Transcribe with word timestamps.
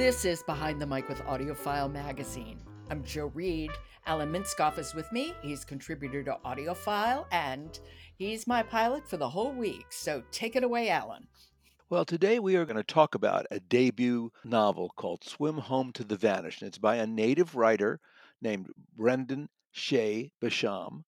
This 0.00 0.24
is 0.24 0.42
Behind 0.42 0.80
the 0.80 0.86
Mic 0.86 1.10
with 1.10 1.20
AudioFile 1.24 1.92
Magazine. 1.92 2.58
I'm 2.90 3.04
Jo 3.04 3.26
Reed. 3.34 3.70
Alan 4.06 4.32
Minskoff 4.32 4.78
is 4.78 4.94
with 4.94 5.12
me. 5.12 5.34
He's 5.42 5.62
contributor 5.62 6.22
to 6.22 6.38
AudioFile, 6.42 7.26
and 7.30 7.78
he's 8.16 8.46
my 8.46 8.62
pilot 8.62 9.06
for 9.06 9.18
the 9.18 9.28
whole 9.28 9.52
week. 9.52 9.84
So 9.90 10.22
take 10.30 10.56
it 10.56 10.64
away, 10.64 10.88
Alan. 10.88 11.26
Well, 11.90 12.06
today 12.06 12.38
we 12.38 12.56
are 12.56 12.64
going 12.64 12.78
to 12.78 12.82
talk 12.82 13.14
about 13.14 13.44
a 13.50 13.60
debut 13.60 14.32
novel 14.42 14.90
called 14.96 15.22
Swim 15.22 15.58
Home 15.58 15.92
to 15.92 16.02
the 16.02 16.16
Vanished. 16.16 16.62
It's 16.62 16.78
by 16.78 16.96
a 16.96 17.06
native 17.06 17.54
writer 17.54 18.00
named 18.40 18.68
Brendan 18.96 19.50
Shay 19.70 20.32
Basham. 20.42 21.04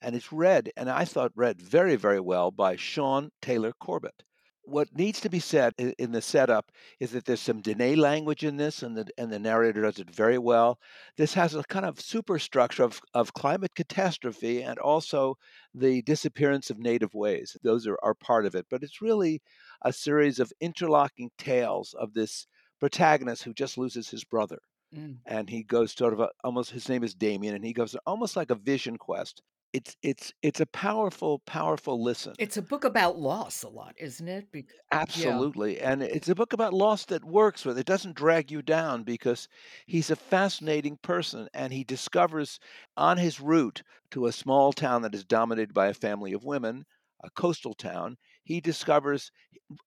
And 0.00 0.14
it's 0.14 0.32
read, 0.32 0.70
and 0.76 0.88
I 0.88 1.04
thought 1.04 1.32
read 1.34 1.60
very, 1.60 1.96
very 1.96 2.20
well 2.20 2.52
by 2.52 2.76
Shaun 2.76 3.32
Taylor 3.42 3.72
Corbett 3.80 4.22
what 4.66 4.96
needs 4.96 5.20
to 5.20 5.30
be 5.30 5.38
said 5.38 5.74
in 5.78 6.12
the 6.12 6.20
setup 6.20 6.72
is 6.98 7.12
that 7.12 7.24
there's 7.24 7.40
some 7.40 7.62
Diné 7.62 7.96
language 7.96 8.44
in 8.44 8.56
this, 8.56 8.82
and 8.82 8.96
the 8.96 9.06
and 9.16 9.32
the 9.32 9.38
narrator 9.38 9.82
does 9.82 9.98
it 9.98 10.10
very 10.10 10.38
well. 10.38 10.78
This 11.16 11.34
has 11.34 11.54
a 11.54 11.62
kind 11.62 11.86
of 11.86 12.00
superstructure 12.00 12.82
of 12.82 13.00
of 13.14 13.32
climate 13.32 13.74
catastrophe 13.74 14.62
and 14.62 14.78
also 14.78 15.38
the 15.74 16.02
disappearance 16.02 16.68
of 16.68 16.78
native 16.78 17.14
ways. 17.14 17.56
Those 17.62 17.86
are, 17.86 17.98
are 18.02 18.14
part 18.14 18.44
of 18.44 18.54
it, 18.54 18.66
but 18.68 18.82
it's 18.82 19.00
really 19.00 19.40
a 19.82 19.92
series 19.92 20.40
of 20.40 20.52
interlocking 20.60 21.30
tales 21.38 21.94
of 21.94 22.12
this 22.12 22.46
protagonist 22.80 23.44
who 23.44 23.54
just 23.54 23.78
loses 23.78 24.10
his 24.10 24.24
brother. 24.24 24.58
Mm. 24.94 25.18
And 25.26 25.48
he 25.48 25.62
goes 25.62 25.92
sort 25.92 26.12
of 26.12 26.20
a, 26.20 26.30
almost 26.44 26.70
his 26.70 26.88
name 26.88 27.04
is 27.04 27.14
Damien, 27.14 27.54
and 27.54 27.64
he 27.64 27.72
goes 27.72 27.96
almost 28.06 28.36
like 28.36 28.50
a 28.50 28.56
vision 28.56 28.98
quest 28.98 29.42
it's 29.72 29.96
it's 30.02 30.32
it's 30.42 30.60
a 30.60 30.66
powerful 30.66 31.40
powerful 31.40 32.02
listen 32.02 32.34
It's 32.38 32.56
a 32.56 32.62
book 32.62 32.84
about 32.84 33.18
loss 33.18 33.62
a 33.62 33.68
lot, 33.68 33.94
isn't 33.98 34.28
it? 34.28 34.50
Bec- 34.52 34.72
yeah. 35.12 35.40
absolutely 35.42 35.80
and 35.80 36.02
it's 36.02 36.28
a 36.28 36.34
book 36.34 36.52
about 36.52 36.72
loss 36.72 37.04
that 37.06 37.24
works 37.24 37.64
with 37.64 37.76
it 37.78 37.86
doesn't 37.86 38.14
drag 38.16 38.50
you 38.50 38.62
down 38.62 39.02
because 39.02 39.48
he's 39.86 40.10
a 40.10 40.16
fascinating 40.16 40.96
person 41.02 41.48
and 41.54 41.72
he 41.72 41.82
discovers 41.84 42.58
on 42.96 43.18
his 43.18 43.40
route 43.40 43.82
to 44.12 44.26
a 44.26 44.32
small 44.32 44.72
town 44.72 45.02
that 45.02 45.14
is 45.14 45.24
dominated 45.24 45.74
by 45.74 45.88
a 45.88 45.94
family 45.94 46.32
of 46.32 46.44
women 46.44 46.84
a 47.24 47.30
coastal 47.30 47.74
town 47.74 48.16
he 48.44 48.60
discovers 48.60 49.32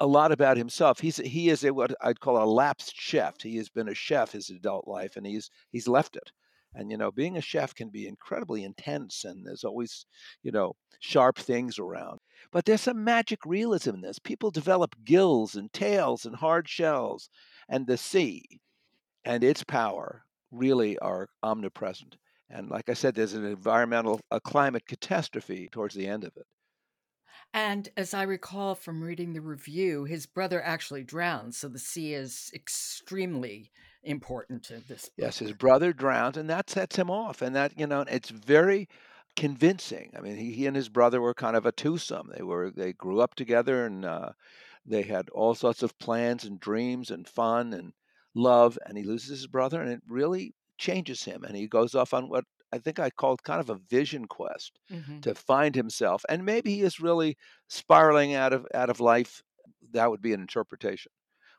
a 0.00 0.06
lot 0.06 0.32
about 0.32 0.56
himself 0.56 1.00
he's 1.00 1.18
he 1.18 1.50
is 1.50 1.62
a 1.64 1.74
what 1.74 1.94
i'd 2.00 2.20
call 2.20 2.42
a 2.42 2.48
lapsed 2.50 2.94
chef 2.96 3.40
he 3.42 3.56
has 3.56 3.68
been 3.68 3.88
a 3.88 3.94
chef 3.94 4.32
his 4.32 4.48
adult 4.48 4.88
life 4.88 5.16
and 5.16 5.26
he's 5.26 5.50
he's 5.70 5.86
left 5.88 6.16
it 6.16 6.32
and 6.76 6.90
you 6.92 6.96
know, 6.96 7.10
being 7.10 7.36
a 7.36 7.40
chef 7.40 7.74
can 7.74 7.90
be 7.90 8.06
incredibly 8.06 8.62
intense, 8.64 9.24
and 9.24 9.46
there's 9.46 9.64
always, 9.64 10.06
you 10.42 10.52
know, 10.52 10.74
sharp 11.00 11.38
things 11.38 11.78
around. 11.78 12.20
But 12.52 12.64
there's 12.66 12.82
some 12.82 13.02
magic 13.04 13.44
realism 13.46 13.96
in 13.96 14.00
this. 14.02 14.18
People 14.20 14.50
develop 14.52 14.94
gills 15.04 15.56
and 15.56 15.72
tails 15.72 16.24
and 16.26 16.36
hard 16.36 16.68
shells, 16.68 17.30
and 17.68 17.86
the 17.86 17.96
sea 17.96 18.60
and 19.24 19.44
its 19.44 19.62
power 19.64 20.24
really 20.50 20.98
are 21.00 21.28
omnipresent. 21.42 22.16
And 22.48 22.70
like 22.70 22.88
I 22.88 22.94
said, 22.94 23.14
there's 23.14 23.34
an 23.34 23.44
environmental, 23.44 24.20
a 24.30 24.40
climate 24.40 24.86
catastrophe 24.86 25.68
towards 25.70 25.94
the 25.94 26.06
end 26.08 26.24
of 26.24 26.36
it. 26.36 26.46
And 27.52 27.88
as 27.96 28.14
I 28.14 28.22
recall 28.22 28.74
from 28.74 29.02
reading 29.02 29.32
the 29.32 29.40
review, 29.40 30.04
his 30.04 30.26
brother 30.26 30.62
actually 30.62 31.04
drowns, 31.04 31.56
So 31.56 31.68
the 31.68 31.78
sea 31.78 32.14
is 32.14 32.50
extremely 32.54 33.72
important 34.06 34.62
to 34.64 34.80
this. 34.88 35.10
Yes, 35.16 35.38
his 35.38 35.52
brother 35.52 35.92
drowns, 35.92 36.36
and 36.36 36.48
that 36.48 36.70
sets 36.70 36.96
him 36.96 37.10
off. 37.10 37.42
And 37.42 37.54
that, 37.56 37.78
you 37.78 37.86
know, 37.86 38.04
it's 38.08 38.30
very 38.30 38.88
convincing. 39.36 40.12
I 40.16 40.20
mean, 40.20 40.36
he, 40.36 40.52
he 40.52 40.66
and 40.66 40.76
his 40.76 40.88
brother 40.88 41.20
were 41.20 41.34
kind 41.34 41.56
of 41.56 41.66
a 41.66 41.72
twosome. 41.72 42.30
They 42.34 42.42
were 42.42 42.70
they 42.70 42.92
grew 42.92 43.20
up 43.20 43.34
together, 43.34 43.84
and 43.84 44.04
uh, 44.04 44.30
they 44.84 45.02
had 45.02 45.28
all 45.30 45.54
sorts 45.54 45.82
of 45.82 45.98
plans 45.98 46.44
and 46.44 46.58
dreams 46.58 47.10
and 47.10 47.28
fun 47.28 47.72
and 47.72 47.92
love. 48.34 48.78
And 48.86 48.96
he 48.96 49.04
loses 49.04 49.40
his 49.40 49.46
brother, 49.46 49.80
and 49.80 49.90
it 49.90 50.02
really 50.08 50.54
changes 50.78 51.24
him. 51.24 51.44
And 51.44 51.56
he 51.56 51.66
goes 51.66 51.94
off 51.94 52.14
on 52.14 52.28
what 52.28 52.44
I 52.72 52.78
think 52.78 52.98
I 52.98 53.10
called 53.10 53.42
kind 53.42 53.60
of 53.60 53.70
a 53.70 53.80
vision 53.88 54.26
quest 54.26 54.78
mm-hmm. 54.90 55.20
to 55.20 55.34
find 55.34 55.74
himself. 55.74 56.24
And 56.28 56.44
maybe 56.44 56.74
he 56.74 56.82
is 56.82 57.00
really 57.00 57.36
spiraling 57.68 58.34
out 58.34 58.52
of 58.52 58.66
out 58.74 58.90
of 58.90 59.00
life. 59.00 59.42
That 59.92 60.10
would 60.10 60.22
be 60.22 60.32
an 60.32 60.40
interpretation. 60.40 61.12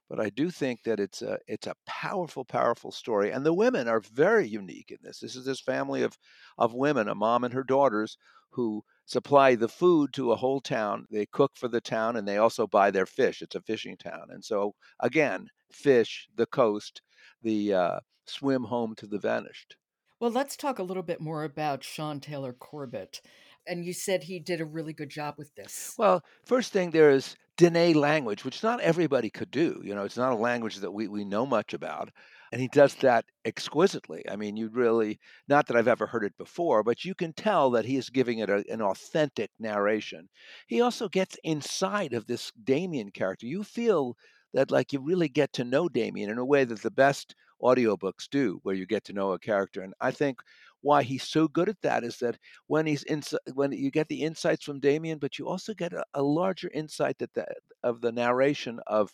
But 0.10 0.20
I 0.20 0.30
do 0.30 0.50
think 0.52 0.84
that 0.84 1.00
it's 1.00 1.22
a 1.22 1.40
it's 1.48 1.68
a 1.68 1.76
powerful, 1.86 2.46
powerful 2.46 2.92
story. 2.92 3.32
And 3.32 3.46
the 3.46 3.54
women 3.54 3.88
are 3.88 4.00
very 4.00 4.48
unique 4.48 4.92
in 4.92 4.98
this. 5.02 5.20
This 5.20 5.36
is 5.36 5.46
this 5.46 5.62
family 5.62 6.02
of 6.04 6.18
of 6.58 6.74
women, 6.74 7.08
a 7.08 7.16
mom 7.16 7.44
and 7.44 7.54
her 7.54 7.64
daughters, 7.64 8.18
who 8.52 8.84
supply 9.06 9.56
the 9.56 9.70
food 9.70 10.14
to 10.14 10.32
a 10.32 10.36
whole 10.36 10.62
town. 10.62 11.06
They 11.12 11.26
cook 11.26 11.56
for 11.56 11.68
the 11.68 11.82
town 11.82 12.16
and 12.16 12.28
they 12.28 12.38
also 12.38 12.68
buy 12.68 12.92
their 12.92 13.06
fish. 13.06 13.42
It's 13.42 13.56
a 13.56 13.62
fishing 13.62 13.98
town. 13.98 14.28
And 14.30 14.44
so 14.44 14.76
again, 15.00 15.48
fish, 15.72 16.28
the 16.36 16.46
coast, 16.48 17.02
the 17.42 17.74
uh, 17.74 18.00
swim 18.26 18.66
home 18.66 18.96
to 18.96 19.08
the 19.08 19.20
vanished. 19.20 19.78
Well, 20.20 20.32
let's 20.32 20.58
talk 20.58 20.80
a 20.80 20.84
little 20.84 21.04
bit 21.04 21.22
more 21.22 21.44
about 21.44 21.84
Shaun 21.84 22.20
Taylor 22.20 22.54
Corbett. 22.54 23.22
And 23.68 23.84
you 23.84 23.94
said 23.94 24.24
he 24.24 24.40
did 24.40 24.62
a 24.62 24.66
really 24.66 24.94
good 24.94 25.10
job 25.10 25.36
with 25.38 25.54
this. 25.56 25.94
Well, 25.98 26.24
first 26.46 26.72
thing 26.72 26.92
there 26.92 27.12
is 27.12 27.36
Diné 27.58 27.96
language, 27.96 28.46
which 28.46 28.64
not 28.64 28.80
everybody 28.82 29.30
could 29.30 29.52
do. 29.52 29.82
You 29.84 29.96
know, 29.96 30.04
it's 30.04 30.18
not 30.18 30.32
a 30.32 30.36
language 30.36 30.78
that 30.78 30.92
we, 30.92 31.08
we 31.08 31.26
know 31.26 31.46
much 31.46 31.74
about. 31.74 32.10
And 32.52 32.62
he 32.62 32.70
does 32.70 32.96
that 32.96 33.26
exquisitely. 33.44 34.24
I 34.30 34.38
mean, 34.38 34.56
you 34.56 34.70
really, 34.70 35.20
not 35.50 35.68
that 35.68 35.76
I've 35.76 35.88
ever 35.88 36.08
heard 36.08 36.24
it 36.24 36.38
before, 36.38 36.82
but 36.82 37.04
you 37.04 37.14
can 37.14 37.34
tell 37.34 37.72
that 37.72 37.84
he 37.84 37.98
is 37.98 38.10
giving 38.10 38.40
it 38.40 38.50
a, 38.50 38.64
an 38.70 38.82
authentic 38.82 39.52
narration. 39.60 40.30
He 40.68 40.80
also 40.80 41.10
gets 41.10 41.38
inside 41.44 42.14
of 42.14 42.28
this 42.28 42.54
Damien 42.64 43.12
character. 43.12 43.48
You 43.48 43.64
feel 43.64 44.16
that 44.54 44.72
like 44.72 44.94
you 44.94 45.02
really 45.02 45.28
get 45.28 45.52
to 45.54 45.66
know 45.66 45.90
Damien 45.90 46.30
in 46.30 46.38
a 46.38 46.46
way 46.46 46.64
that 46.64 46.82
the 46.82 46.92
best 46.92 47.36
audiobooks 47.62 48.30
do, 48.30 48.60
where 48.64 48.76
you 48.76 48.86
get 48.86 49.04
to 49.06 49.14
know 49.14 49.34
a 49.34 49.40
character. 49.40 49.82
And 49.82 49.94
I 50.02 50.12
think 50.12 50.40
why 50.82 51.04
he's 51.04 51.24
so 51.24 51.48
good 51.48 51.70
at 51.70 51.82
that 51.82 52.04
is 52.04 52.18
that 52.20 52.38
when 52.68 52.86
he's 52.86 53.04
in, 53.04 53.24
when 53.54 53.72
you 53.72 53.92
get 53.92 54.08
the 54.08 54.22
insights 54.24 54.64
from 54.64 54.80
Damien, 54.80 55.18
but 55.18 55.40
you 55.40 55.48
also 55.48 55.74
get 55.74 55.94
a, 55.94 56.04
a 56.14 56.22
larger 56.22 56.70
insight 56.74 57.18
that 57.20 57.34
the, 57.34 57.46
of 57.84 58.02
the 58.02 58.12
narration 58.12 58.80
of, 58.88 59.12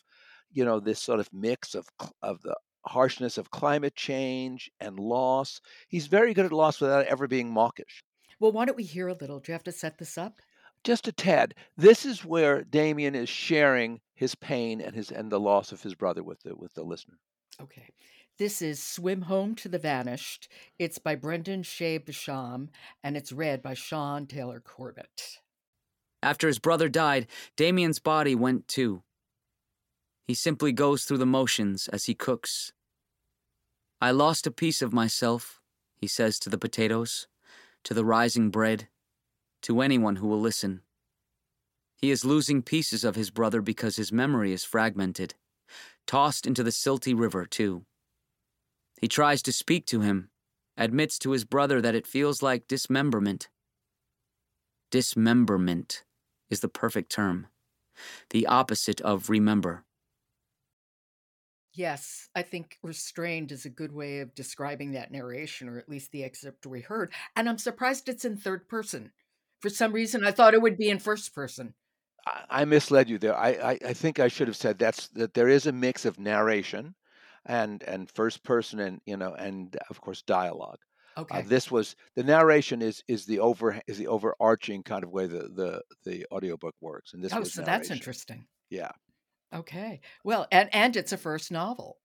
you 0.52 0.66
know, 0.66 0.80
this 0.80 1.00
sort 1.00 1.20
of 1.20 1.30
mix 1.34 1.74
of 1.76 1.88
of 2.22 2.42
the 2.42 2.56
harshness 2.86 3.38
of 3.38 3.50
climate 3.52 3.96
change 3.96 4.70
and 4.80 5.00
loss. 5.00 5.62
He's 5.88 6.08
very 6.08 6.34
good 6.34 6.46
at 6.46 6.52
loss 6.52 6.82
without 6.82 7.06
ever 7.06 7.28
being 7.28 7.50
mawkish. 7.50 8.04
Well, 8.40 8.52
why 8.52 8.66
don't 8.66 8.76
we 8.78 8.84
hear 8.84 9.08
a 9.08 9.14
little? 9.14 9.40
Do 9.40 9.52
you 9.52 9.54
have 9.54 9.64
to 9.64 9.72
set 9.72 9.98
this 9.98 10.18
up? 10.18 10.40
Just 10.84 11.08
a 11.08 11.14
tad. 11.14 11.56
This 11.78 12.06
is 12.06 12.26
where 12.26 12.64
Damien 12.64 13.16
is 13.16 13.30
sharing 13.30 14.02
his 14.16 14.36
pain 14.36 14.82
and 14.82 14.94
his 14.94 15.12
and 15.12 15.32
the 15.32 15.40
loss 15.40 15.72
of 15.72 15.82
his 15.82 15.96
brother 15.96 16.24
with 16.24 16.42
the 16.42 16.56
with 16.56 16.74
the 16.74 16.84
listener. 16.84 17.18
Okay. 17.62 17.88
This 18.40 18.64
is 18.64 18.82
Swim 18.82 19.22
Home 19.24 19.54
to 19.56 19.70
the 19.70 19.78
Vanished. 19.78 20.48
It's 20.80 20.98
by 20.98 21.14
Brendan 21.14 21.62
Shay 21.62 22.00
Basham, 22.00 22.70
and 23.04 23.16
it's 23.16 23.32
read 23.32 23.62
by 23.62 23.76
Shaun 23.76 24.26
Taylor 24.26 24.60
Corbett. 24.60 25.38
After 26.24 26.48
his 26.48 26.58
brother 26.58 26.90
died, 26.90 27.28
Damien's 27.56 28.00
body 28.00 28.34
went 28.34 28.68
too. 28.68 29.04
He 30.26 30.34
simply 30.34 30.72
goes 30.72 31.04
through 31.04 31.20
the 31.20 31.28
motions 31.28 31.88
as 31.90 32.06
he 32.06 32.16
cooks. 32.16 32.74
I 34.02 34.10
lost 34.10 34.48
a 34.48 34.52
piece 34.52 34.82
of 34.82 34.92
myself, 34.92 35.62
he 35.96 36.08
says 36.08 36.40
to 36.40 36.50
the 36.50 36.58
potatoes, 36.58 37.28
to 37.84 37.94
the 37.94 38.04
rising 38.04 38.50
bread, 38.50 38.88
to 39.62 39.80
anyone 39.80 40.16
who 40.16 40.28
will 40.28 40.42
listen. 40.42 40.82
He 41.98 42.10
is 42.10 42.26
losing 42.26 42.64
pieces 42.64 43.04
of 43.04 43.16
his 43.16 43.30
brother 43.30 43.62
because 43.62 43.98
his 43.98 44.12
memory 44.12 44.54
is 44.54 44.64
fragmented, 44.64 45.36
tossed 46.08 46.48
into 46.48 46.64
the 46.64 46.72
silty 46.72 47.14
river, 47.16 47.46
too. 47.46 47.86
He 49.04 49.10
tries 49.10 49.42
to 49.42 49.52
speak 49.52 49.86
to 49.88 50.00
him, 50.00 50.30
admits 50.78 51.20
to 51.20 51.32
his 51.32 51.44
brother 51.44 51.82
that 51.82 51.94
it 51.94 52.08
feels 52.08 52.42
like 52.42 52.70
dismemberment. 52.70 53.50
Dismemberment 54.92 56.06
is 56.50 56.62
the 56.62 56.70
perfect 56.70 57.12
term, 57.12 57.48
the 58.30 58.48
opposite 58.48 59.02
of 59.02 59.30
remember. 59.30 59.84
Yes, 61.74 62.30
I 62.34 62.44
think 62.44 62.78
restrained 62.82 63.52
is 63.52 63.66
a 63.66 63.70
good 63.70 63.92
way 63.92 64.22
of 64.22 64.34
describing 64.36 64.94
that 64.94 65.12
narration, 65.12 65.68
or 65.68 65.78
at 65.78 65.90
least 65.90 66.14
the 66.14 66.24
excerpt 66.24 66.66
we 66.66 66.80
heard. 66.80 67.12
And 67.36 67.50
I'm 67.50 67.58
surprised 67.58 68.08
it's 68.08 68.24
in 68.24 68.38
third 68.38 68.70
person. 68.70 69.12
For 69.60 69.70
some 69.70 69.92
reason, 69.92 70.24
I 70.24 70.32
thought 70.32 70.54
it 70.54 70.62
would 70.62 70.78
be 70.78 70.90
in 70.90 71.00
first 71.00 71.36
person. 71.36 71.74
I 72.50 72.64
misled 72.64 73.10
you 73.10 73.18
there. 73.18 73.36
I, 73.36 73.50
I, 73.50 73.80
I 73.88 73.94
think 73.94 74.22
I 74.22 74.30
should 74.30 74.48
have 74.48 74.56
said 74.56 74.80
that's 74.80 75.10
that 75.10 75.34
there 75.34 75.50
is 75.50 75.68
a 75.68 75.74
mix 75.74 76.06
of 76.06 76.22
narration 76.22 76.96
and 77.46 77.84
and 77.84 78.10
first 78.12 78.44
person 78.44 78.80
and 78.80 79.02
you 79.06 79.18
know 79.18 79.34
and 79.34 79.78
of 79.90 80.02
course 80.02 80.22
dialogue. 80.22 80.80
Uh, 81.16 81.22
okay. 81.22 81.40
Uh, 81.40 81.44
this 81.46 81.70
was 81.72 81.96
the 82.16 82.24
narration 82.24 82.82
is 82.82 83.04
is 83.08 83.26
the 83.26 83.40
over 83.40 83.80
is 83.88 83.98
the 83.98 84.08
overarching 84.08 84.84
kind 84.84 85.04
of 85.04 85.12
way 85.12 85.28
the 85.28 85.50
the 85.50 85.82
the 86.04 86.26
audiobook 86.32 86.76
works 86.82 87.14
and 87.14 87.24
this 87.24 87.34
oh 87.34 87.44
so 87.44 87.62
narration. 87.62 87.66
that's 87.66 87.92
interesting 87.92 88.46
yeah 88.70 88.92
okay 89.54 90.02
well 90.24 90.48
and 90.52 90.70
and 90.74 90.96
it's 90.96 91.12
a 91.12 91.18
first 91.18 91.52
novel 91.52 91.98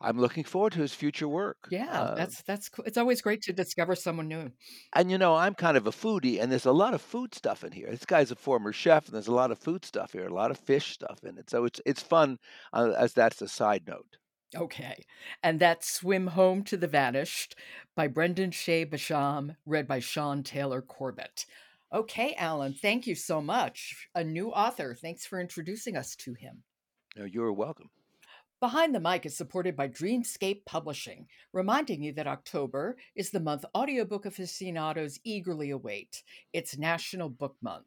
I'm 0.00 0.18
looking 0.20 0.44
forward 0.44 0.72
to 0.74 0.80
his 0.80 0.94
future 0.94 1.28
work. 1.28 1.68
Yeah, 1.70 1.90
uh, 1.90 2.14
that's 2.14 2.42
that's 2.42 2.68
cool. 2.68 2.84
It's 2.84 2.96
always 2.98 3.20
great 3.20 3.42
to 3.42 3.52
discover 3.52 3.96
someone 3.96 4.28
new. 4.28 4.52
And 4.94 5.10
you 5.10 5.18
know, 5.18 5.34
I'm 5.34 5.54
kind 5.54 5.76
of 5.76 5.86
a 5.86 5.90
foodie, 5.90 6.40
and 6.40 6.52
there's 6.52 6.66
a 6.66 6.72
lot 6.72 6.94
of 6.94 7.02
food 7.02 7.34
stuff 7.34 7.64
in 7.64 7.72
here. 7.72 7.90
This 7.90 8.04
guy's 8.06 8.30
a 8.30 8.36
former 8.36 8.72
chef, 8.72 9.06
and 9.06 9.14
there's 9.14 9.26
a 9.28 9.34
lot 9.34 9.50
of 9.50 9.58
food 9.58 9.84
stuff 9.84 10.12
here, 10.12 10.26
a 10.26 10.34
lot 10.34 10.50
of 10.50 10.58
fish 10.58 10.92
stuff 10.92 11.24
in 11.24 11.36
it. 11.38 11.50
So 11.50 11.64
it's 11.64 11.80
it's 11.84 12.02
fun, 12.02 12.38
uh, 12.72 12.94
as 12.96 13.12
that's 13.14 13.42
a 13.42 13.48
side 13.48 13.86
note. 13.88 14.18
Okay. 14.56 15.04
And 15.42 15.60
that's 15.60 15.90
Swim 15.90 16.28
Home 16.28 16.62
to 16.64 16.76
the 16.76 16.86
Vanished 16.86 17.56
by 17.94 18.06
Brendan 18.08 18.50
Shay 18.50 18.86
Basham, 18.86 19.56
read 19.66 19.86
by 19.86 20.00
Shaun 20.00 20.42
Taylor 20.42 20.80
Corbett. 20.80 21.44
Okay, 21.92 22.34
Alan, 22.34 22.74
thank 22.74 23.06
you 23.06 23.14
so 23.14 23.40
much. 23.40 24.08
A 24.14 24.22
new 24.24 24.50
author. 24.50 24.94
Thanks 24.94 25.26
for 25.26 25.40
introducing 25.40 25.96
us 25.96 26.16
to 26.16 26.34
him. 26.34 26.62
No, 27.16 27.24
you're 27.24 27.52
welcome. 27.52 27.90
Behind 28.60 28.94
the 28.94 29.00
Mic 29.00 29.24
is 29.24 29.36
supported 29.36 29.76
by 29.76 29.88
Dreamscape 29.88 30.64
Publishing, 30.64 31.26
reminding 31.52 32.02
you 32.02 32.12
that 32.14 32.26
October 32.26 32.96
is 33.14 33.30
the 33.30 33.38
month 33.38 33.64
audiobook 33.74 34.26
aficionados 34.26 35.20
eagerly 35.24 35.70
await. 35.70 36.22
It's 36.52 36.76
National 36.76 37.28
Book 37.28 37.56
Month. 37.62 37.86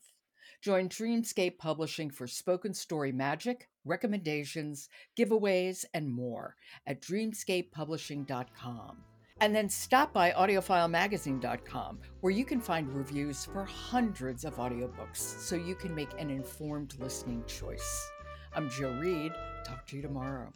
Join 0.62 0.88
Dreamscape 0.88 1.58
Publishing 1.58 2.10
for 2.10 2.26
spoken 2.26 2.74
story 2.74 3.12
magic, 3.12 3.68
recommendations, 3.86 4.90
giveaways, 5.18 5.86
and 5.94 6.10
more 6.10 6.56
at 6.88 7.02
dreamscapepublishing.com. 7.02 8.98
And 9.40 9.56
then 9.56 9.70
stop 9.70 10.14
by 10.14 10.32
audiofilemagazine.com, 10.32 12.00
where 12.20 12.32
you 12.32 12.46
can 12.46 12.62
find 12.62 12.94
reviews 12.94 13.44
for 13.44 13.66
hundreds 13.66 14.46
of 14.46 14.56
audiobooks 14.58 15.18
so 15.18 15.56
you 15.56 15.74
can 15.74 15.96
make 15.96 16.12
an 16.20 16.30
informed 16.30 16.96
listening 17.00 17.44
choice. 17.48 18.12
I'm 18.54 18.70
Jo 18.70 18.92
Reed. 19.00 19.34
Talk 19.66 19.88
to 19.88 19.96
you 19.96 20.02
tomorrow. 20.04 20.52